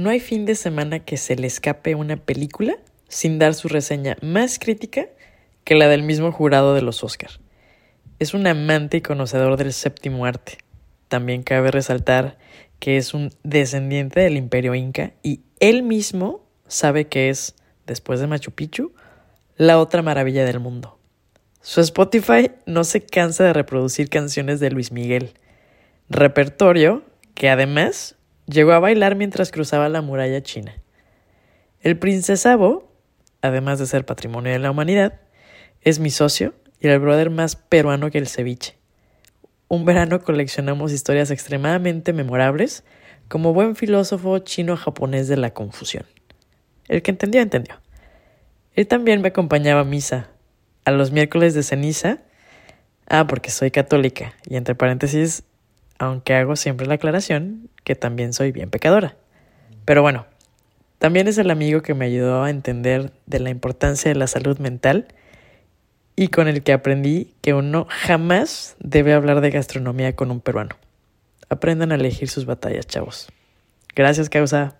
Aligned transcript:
no 0.00 0.08
hay 0.08 0.18
fin 0.18 0.46
de 0.46 0.54
semana 0.54 1.00
que 1.00 1.18
se 1.18 1.36
le 1.36 1.46
escape 1.46 1.94
una 1.94 2.16
película 2.16 2.78
sin 3.08 3.38
dar 3.38 3.52
su 3.52 3.68
reseña 3.68 4.16
más 4.22 4.58
crítica 4.58 5.08
que 5.62 5.74
la 5.74 5.88
del 5.88 6.02
mismo 6.02 6.32
jurado 6.32 6.74
de 6.74 6.80
los 6.80 7.04
Oscar. 7.04 7.30
Es 8.18 8.32
un 8.32 8.46
amante 8.46 8.96
y 8.96 9.00
conocedor 9.02 9.58
del 9.58 9.74
séptimo 9.74 10.24
arte. 10.24 10.56
También 11.08 11.42
cabe 11.42 11.70
resaltar 11.70 12.38
que 12.78 12.96
es 12.96 13.12
un 13.12 13.30
descendiente 13.42 14.20
del 14.20 14.38
imperio 14.38 14.74
inca 14.74 15.12
y 15.22 15.40
él 15.58 15.82
mismo 15.82 16.46
sabe 16.66 17.08
que 17.08 17.28
es, 17.28 17.54
después 17.86 18.20
de 18.20 18.26
Machu 18.26 18.52
Picchu, 18.52 18.94
la 19.56 19.78
otra 19.78 20.00
maravilla 20.00 20.46
del 20.46 20.60
mundo. 20.60 20.98
Su 21.60 21.82
Spotify 21.82 22.52
no 22.64 22.84
se 22.84 23.02
cansa 23.02 23.44
de 23.44 23.52
reproducir 23.52 24.08
canciones 24.08 24.60
de 24.60 24.70
Luis 24.70 24.92
Miguel, 24.92 25.34
repertorio 26.08 27.04
que 27.34 27.50
además 27.50 28.16
llegó 28.50 28.72
a 28.72 28.78
bailar 28.78 29.16
mientras 29.16 29.50
cruzaba 29.50 29.88
la 29.88 30.02
muralla 30.02 30.42
china. 30.42 30.74
El 31.80 31.98
princesabo, 31.98 32.92
además 33.40 33.78
de 33.78 33.86
ser 33.86 34.04
patrimonio 34.04 34.52
de 34.52 34.58
la 34.58 34.70
humanidad, 34.70 35.20
es 35.80 35.98
mi 35.98 36.10
socio 36.10 36.54
y 36.80 36.88
el 36.88 36.98
brother 36.98 37.30
más 37.30 37.56
peruano 37.56 38.10
que 38.10 38.18
el 38.18 38.28
ceviche. 38.28 38.76
Un 39.68 39.84
verano 39.84 40.20
coleccionamos 40.20 40.92
historias 40.92 41.30
extremadamente 41.30 42.12
memorables 42.12 42.84
como 43.28 43.54
buen 43.54 43.76
filósofo 43.76 44.38
chino-japonés 44.40 45.28
de 45.28 45.36
la 45.36 45.54
confusión. 45.54 46.04
El 46.88 47.02
que 47.02 47.12
entendió, 47.12 47.40
entendió. 47.40 47.76
Él 48.74 48.88
también 48.88 49.22
me 49.22 49.28
acompañaba 49.28 49.82
a 49.82 49.84
misa, 49.84 50.28
a 50.84 50.90
los 50.90 51.12
miércoles 51.12 51.54
de 51.54 51.62
ceniza. 51.62 52.18
Ah, 53.06 53.26
porque 53.26 53.50
soy 53.50 53.70
católica. 53.70 54.34
Y 54.48 54.56
entre 54.56 54.74
paréntesis, 54.74 55.44
aunque 55.98 56.34
hago 56.34 56.56
siempre 56.56 56.88
la 56.88 56.94
aclaración, 56.94 57.69
que 57.84 57.94
también 57.94 58.32
soy 58.32 58.52
bien 58.52 58.70
pecadora. 58.70 59.16
Pero 59.84 60.02
bueno, 60.02 60.26
también 60.98 61.28
es 61.28 61.38
el 61.38 61.50
amigo 61.50 61.82
que 61.82 61.94
me 61.94 62.04
ayudó 62.06 62.42
a 62.42 62.50
entender 62.50 63.12
de 63.26 63.40
la 63.40 63.50
importancia 63.50 64.10
de 64.10 64.18
la 64.18 64.26
salud 64.26 64.58
mental 64.58 65.08
y 66.16 66.28
con 66.28 66.48
el 66.48 66.62
que 66.62 66.72
aprendí 66.72 67.32
que 67.40 67.54
uno 67.54 67.86
jamás 67.88 68.76
debe 68.78 69.14
hablar 69.14 69.40
de 69.40 69.50
gastronomía 69.50 70.14
con 70.14 70.30
un 70.30 70.40
peruano. 70.40 70.76
Aprendan 71.48 71.92
a 71.92 71.94
elegir 71.94 72.28
sus 72.28 72.44
batallas, 72.44 72.86
chavos. 72.86 73.28
Gracias, 73.94 74.28
causa. 74.28 74.79